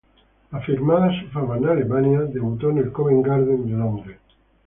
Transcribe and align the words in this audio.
Afirmada 0.49 1.11
su 1.21 1.27
fama 1.27 1.57
en 1.57 1.67
Alemania 1.67 2.21
debutó 2.21 2.71
en 2.71 2.79
el 2.79 2.91
Covent 2.91 3.23
Garden 3.23 3.67
de 3.67 3.77
Londres. 3.77 4.17